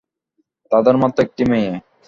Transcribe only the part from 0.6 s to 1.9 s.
তাঁদের মাত্র একটি মেয়ে।